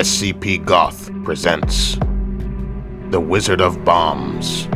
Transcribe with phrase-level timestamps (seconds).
[0.00, 1.98] SCP Goth presents
[3.10, 4.66] The Wizard of Bombs,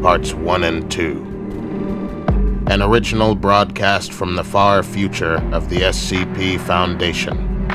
[0.00, 2.64] Parts 1 and 2.
[2.68, 7.66] An original broadcast from the far future of the SCP Foundation.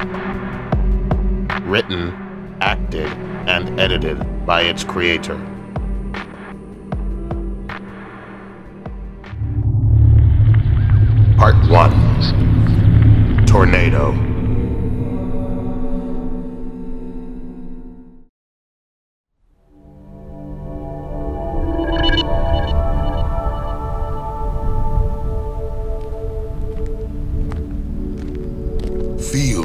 [1.70, 3.10] Written, acted,
[3.50, 5.36] and edited by its creator.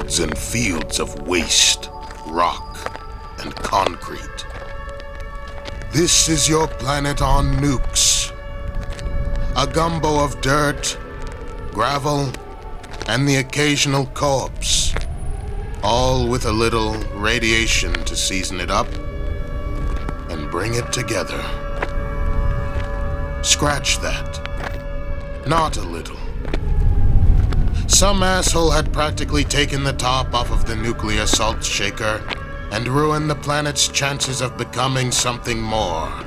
[0.06, 1.90] Fields and fields of waste,
[2.28, 2.78] rock,
[3.40, 4.46] and concrete.
[5.90, 8.30] This is your planet on nukes.
[9.56, 10.96] A gumbo of dirt,
[11.72, 12.30] gravel,
[13.08, 14.94] and the occasional corpse.
[15.82, 18.86] All with a little radiation to season it up
[20.30, 21.42] and bring it together.
[23.42, 25.48] Scratch that.
[25.48, 26.25] Not a little.
[27.88, 32.20] Some asshole had practically taken the top off of the nuclear salt shaker
[32.70, 36.08] and ruined the planet's chances of becoming something more.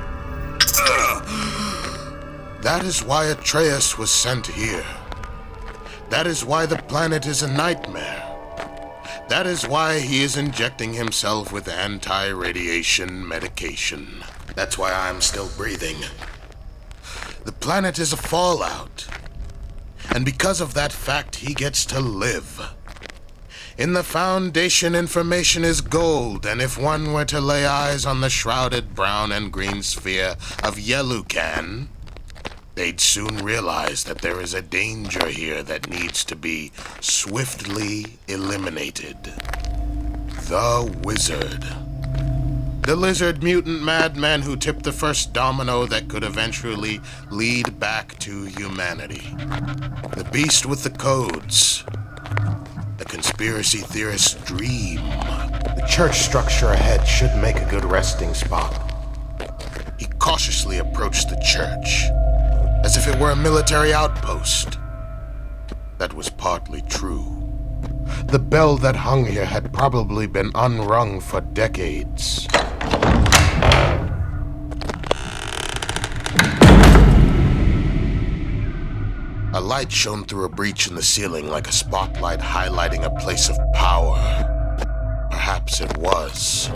[2.62, 4.84] That is why Atreus was sent here.
[6.10, 8.22] That is why the planet is a nightmare.
[9.30, 14.24] That is why he is injecting himself with anti radiation medication.
[14.54, 15.96] That's why I'm still breathing.
[17.44, 19.06] The planet is a fallout.
[20.14, 22.74] And because of that fact, he gets to live.
[23.78, 28.28] In the Foundation, information is gold, and if one were to lay eyes on the
[28.28, 31.86] shrouded brown and green sphere of Yelucan,
[32.74, 39.32] they'd soon realize that there is a danger here that needs to be swiftly eliminated.
[40.50, 41.79] The Wizard.
[42.82, 47.00] The lizard mutant madman who tipped the first domino that could eventually
[47.30, 49.22] lead back to humanity.
[50.16, 51.84] The beast with the codes.
[52.96, 54.96] The conspiracy theorist's dream.
[54.96, 58.74] The church structure ahead should make a good resting spot.
[59.98, 62.04] He cautiously approached the church,
[62.82, 64.78] as if it were a military outpost.
[65.98, 67.36] That was partly true.
[68.24, 72.48] The bell that hung here had probably been unrung for decades.
[79.52, 83.50] A light shone through a breach in the ceiling like a spotlight highlighting a place
[83.50, 84.16] of power.
[85.30, 86.70] Perhaps it was.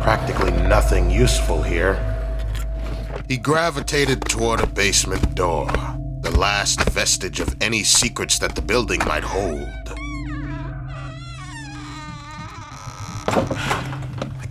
[0.00, 1.96] Practically nothing useful here.
[3.28, 5.70] He gravitated toward a basement door,
[6.20, 9.68] the last vestige of any secrets that the building might hold.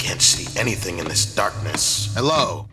[0.08, 2.14] I can't see anything in this darkness.
[2.16, 2.70] Hello?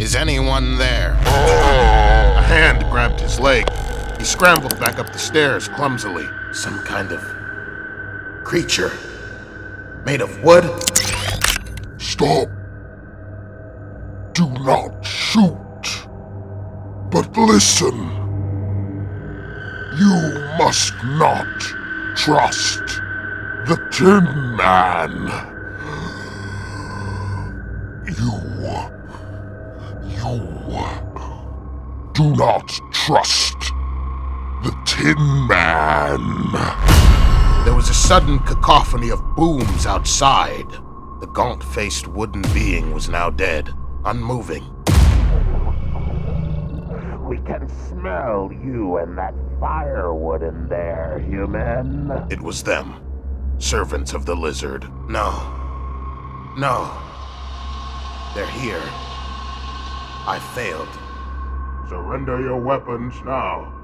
[0.00, 1.12] Is anyone there?
[1.12, 3.70] A hand grabbed his leg.
[4.18, 6.26] He scrambled back up the stairs clumsily.
[6.52, 7.20] Some kind of
[8.44, 8.90] creature.
[10.04, 10.64] Made of wood?
[12.00, 12.48] Stop.
[14.32, 16.08] Do not shoot.
[17.12, 17.96] But listen.
[19.96, 21.60] You must not
[22.16, 22.82] trust
[23.68, 25.49] the Tin Man.
[28.18, 28.32] You.
[30.18, 30.60] You.
[32.12, 33.58] Do not trust
[34.62, 35.16] the Tin
[35.46, 36.20] Man.
[37.64, 40.68] There was a sudden cacophony of booms outside.
[41.20, 43.70] The gaunt faced wooden being was now dead,
[44.04, 44.64] unmoving.
[47.28, 52.10] We can smell you and that firewood in there, human.
[52.28, 53.00] It was them.
[53.58, 54.90] Servants of the lizard.
[55.08, 55.30] No.
[56.58, 57.09] No.
[58.34, 58.82] They're here.
[60.26, 60.88] I failed.
[61.88, 63.74] Surrender your weapons now,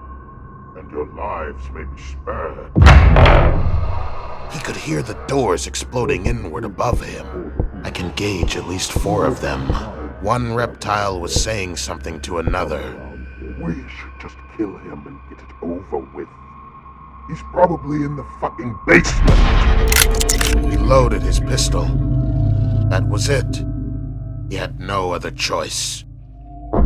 [0.77, 2.71] and your lives may be spared.
[4.53, 7.53] He could hear the doors exploding inward above him.
[7.83, 9.63] I can gauge at least four of them.
[10.23, 12.81] One reptile was saying something to another.
[13.61, 16.29] We should just kill him and get it over with.
[17.29, 20.71] He's probably in the fucking basement.
[20.71, 21.87] He loaded his pistol.
[22.91, 23.65] That was it.
[24.49, 26.05] He had no other choice.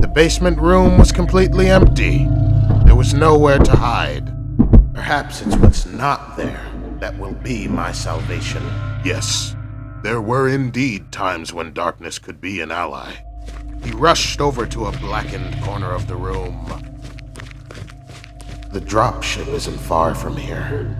[0.00, 2.26] The basement room was completely empty.
[2.84, 4.32] There was nowhere to hide.
[4.94, 6.66] Perhaps it's what's not there
[7.00, 8.62] that will be my salvation.
[9.04, 9.54] Yes,
[10.02, 13.12] there were indeed times when darkness could be an ally.
[13.82, 16.66] He rushed over to a blackened corner of the room.
[18.72, 20.96] The dropship isn't far from here.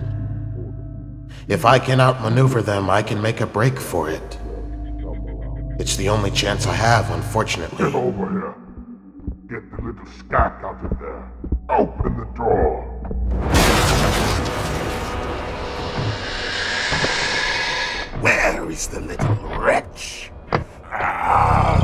[1.47, 4.30] If I can outmaneuver them, I can make a break for it.
[5.81, 7.85] It's the only chance I have, unfortunately.
[7.85, 8.53] Get over here.
[9.49, 11.31] Get the little scat out of there.
[11.71, 12.83] Open the door.
[18.21, 20.31] Where is the little wretch?
[20.91, 21.81] Ah,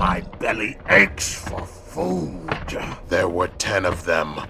[0.00, 2.50] my belly aches for food.
[3.10, 4.40] There were ten of them.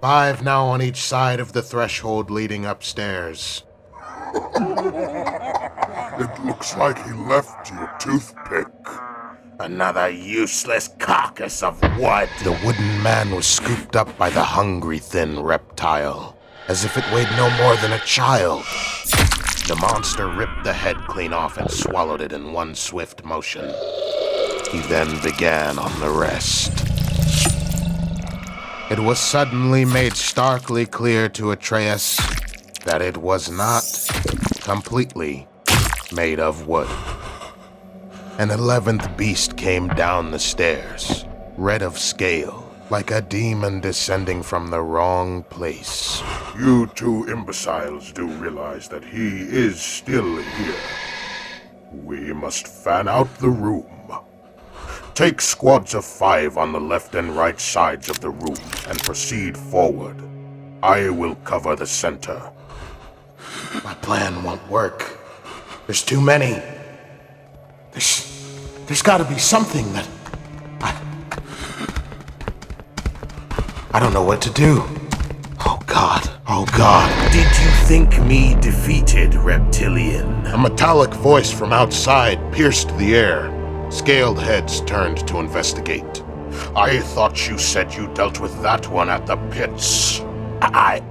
[0.00, 3.62] Five now on each side of the threshold leading upstairs.
[6.20, 8.68] It looks like he left you a toothpick.
[9.58, 12.28] Another useless carcass of wood.
[12.44, 16.36] The wooden man was scooped up by the hungry, thin reptile,
[16.68, 18.64] as if it weighed no more than a child.
[19.66, 23.64] The monster ripped the head clean off and swallowed it in one swift motion.
[24.70, 26.70] He then began on the rest.
[28.90, 32.18] It was suddenly made starkly clear to Atreus
[32.84, 33.84] that it was not
[34.60, 35.46] completely
[36.12, 36.88] made of wood.
[38.38, 41.26] An eleventh beast came down the stairs,
[41.56, 46.22] red of scale, like a demon descending from the wrong place.
[46.58, 50.74] You two imbeciles do realize that he is still here.
[51.92, 53.86] We must fan out the room.
[55.14, 58.56] Take squads of five on the left and right sides of the room
[58.88, 60.16] and proceed forward.
[60.82, 62.50] I will cover the center.
[63.84, 65.19] My plan won't work.
[65.90, 66.62] There's too many.
[67.90, 68.24] There's,
[68.86, 70.08] there's got to be something that
[70.80, 70.96] I,
[73.90, 74.84] I don't know what to do.
[75.66, 76.30] Oh God!
[76.46, 77.32] Oh God!
[77.32, 80.46] Did you think me defeated, reptilian?
[80.46, 83.50] A metallic voice from outside pierced the air.
[83.90, 86.22] Scaled heads turned to investigate.
[86.76, 90.20] I thought you said you dealt with that one at the pits.
[90.62, 91.02] I.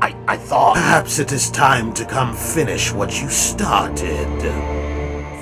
[0.00, 0.74] I, I thought.
[0.74, 4.26] Perhaps it is time to come finish what you started.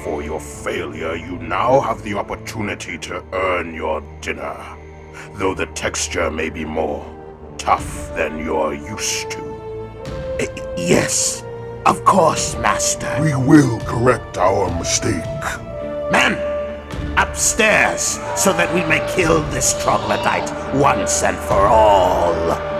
[0.03, 4.57] For your failure, you now have the opportunity to earn your dinner.
[5.35, 7.05] Though the texture may be more
[7.59, 9.45] tough than you're used to.
[10.41, 11.45] Uh, yes,
[11.85, 13.15] of course, Master.
[13.21, 15.25] We will correct our mistake.
[16.11, 16.35] Men,
[17.19, 22.76] upstairs, so that we may kill this troglodyte once and for all.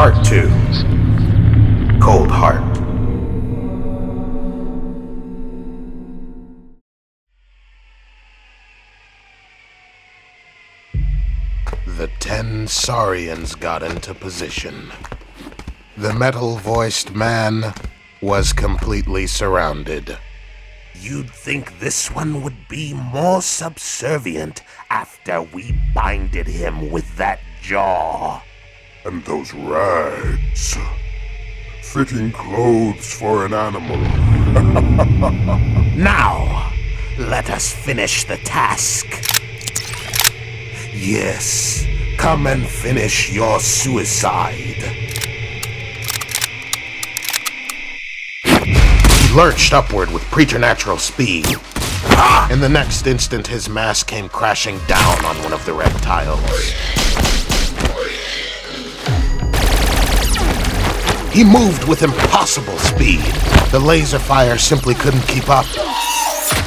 [0.00, 0.48] Part 2
[2.00, 2.74] Cold Heart.
[11.98, 14.90] The ten Saurians got into position.
[15.98, 17.74] The metal voiced man
[18.22, 20.16] was completely surrounded.
[20.94, 28.40] You'd think this one would be more subservient after we binded him with that jaw.
[29.04, 30.76] And those rags.
[31.82, 33.96] Fitting clothes for an animal.
[35.96, 36.72] Now,
[37.18, 39.06] let us finish the task.
[40.94, 41.84] Yes,
[42.16, 44.82] come and finish your suicide.
[48.44, 51.46] He lurched upward with preternatural speed.
[52.50, 56.40] In the next instant, his mass came crashing down on one of the reptiles.
[61.32, 63.22] He moved with impossible speed.
[63.70, 65.64] The laser fire simply couldn't keep up.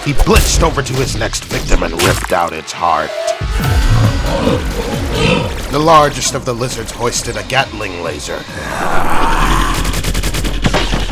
[0.05, 3.11] He blitzed over to his next victim and ripped out its heart.
[5.69, 8.39] The largest of the lizards hoisted a Gatling laser.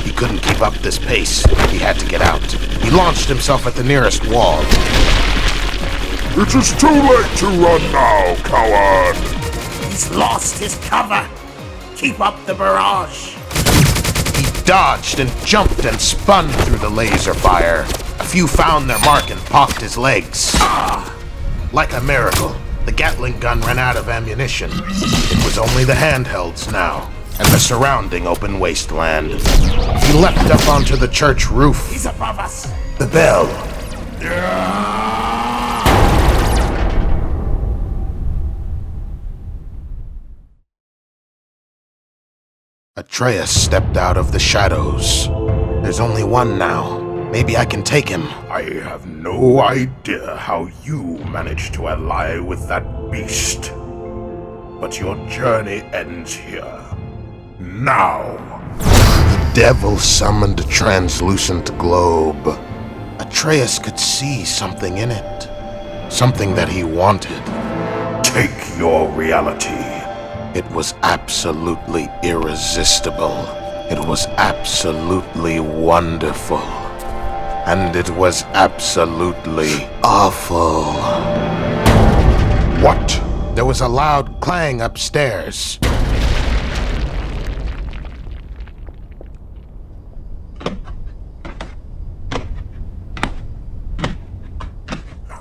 [0.04, 1.44] He couldn't keep up this pace.
[1.70, 2.42] He had to get out.
[2.84, 4.62] He launched himself at the nearest wall.
[6.40, 9.18] It is too late to run now, coward!
[9.90, 11.28] He's lost his cover.
[11.98, 13.41] Keep up the barrage.
[14.66, 17.82] Dodged and jumped and spun through the laser fire.
[18.20, 20.54] A few found their mark and popped his legs.
[21.74, 24.72] Like a miracle, the Gatling gun ran out of ammunition.
[24.74, 29.32] It was only the handhelds now, and the surrounding open wasteland.
[29.32, 31.90] He leapt up onto the church roof.
[31.90, 32.72] He's above us.
[32.98, 33.48] The bell.
[42.98, 45.30] Atreus stepped out of the shadows.
[45.82, 47.00] There's only one now.
[47.32, 48.24] Maybe I can take him.
[48.52, 53.72] I have no idea how you managed to ally with that beast.
[54.82, 56.82] But your journey ends here.
[57.62, 58.36] Now!
[58.78, 62.46] The devil summoned a translucent globe.
[63.20, 66.12] Atreus could see something in it.
[66.12, 67.42] Something that he wanted.
[68.22, 70.01] take your reality.
[70.54, 73.46] It was absolutely irresistible.
[73.90, 76.58] It was absolutely wonderful.
[77.68, 80.92] And it was absolutely awful.
[82.84, 83.22] What?
[83.56, 85.80] There was a loud clang upstairs.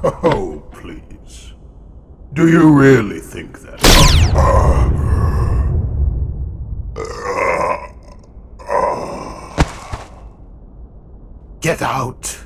[0.05, 1.55] Oh, please.
[2.33, 4.80] Do you really think that?
[11.81, 12.39] Get out.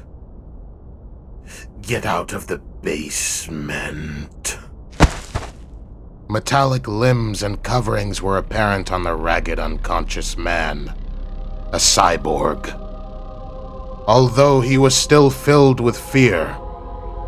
[1.82, 4.58] Get out of the basement.
[6.30, 10.94] Metallic limbs and coverings were apparent on the ragged, unconscious man.
[11.72, 12.72] A cyborg.
[14.06, 16.56] Although he was still filled with fear,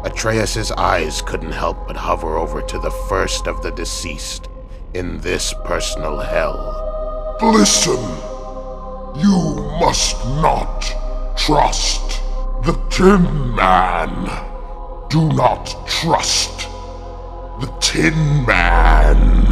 [0.05, 4.49] Atreus's eyes couldn't help but hover over to the first of the deceased
[4.95, 7.37] in this personal hell.
[7.43, 7.99] Listen.
[9.21, 10.96] You must not
[11.47, 12.21] trust
[12.65, 14.11] the Tin Man.
[15.09, 16.69] Do not trust
[17.61, 19.47] the Tin Man.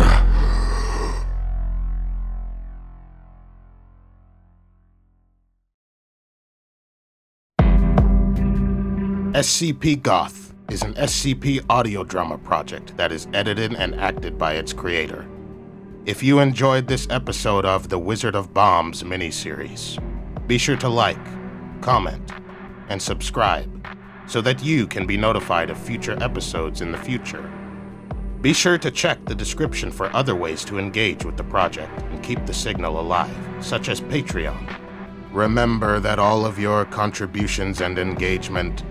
[9.35, 14.73] SCP Goth is an SCP audio drama project that is edited and acted by its
[14.73, 15.25] creator.
[16.07, 20.03] If you enjoyed this episode of the Wizard of Bombs miniseries,
[20.49, 21.44] be sure to like,
[21.85, 22.33] comment,
[22.89, 23.87] and subscribe
[24.27, 27.53] so that you can be notified of future episodes in the future.
[28.41, 32.23] Be sure to check the description for other ways to engage with the project and
[32.23, 34.79] keep the signal alive, such as Patreon.
[35.31, 38.83] Remember that all of your contributions and engagement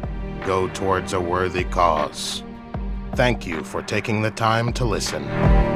[0.46, 2.44] go towards a worthy cause.
[3.16, 5.73] Thank you for taking the time to listen.